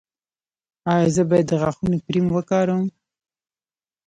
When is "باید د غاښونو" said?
1.29-1.97